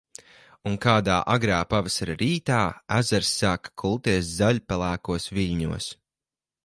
[0.69, 2.61] Un kādā agrā pavasara rītā,
[2.97, 5.91] ezers sāka kulties zaļpelēkos viļņos.